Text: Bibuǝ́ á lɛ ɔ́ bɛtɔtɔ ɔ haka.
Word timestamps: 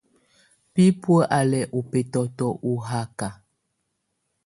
Bibuǝ́ 0.73 1.19
á 1.37 1.39
lɛ 1.51 1.61
ɔ́ 1.77 1.81
bɛtɔtɔ 1.89 2.47
ɔ 2.69 2.71
haka. 2.87 3.27